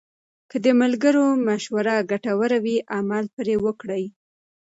[0.49, 4.03] که د ملګرو مشوره ګټوره وي، عمل پرې وکړئ.